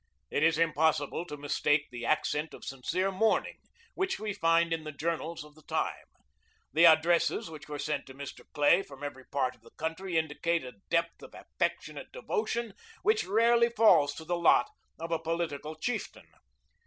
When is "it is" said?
0.31-0.57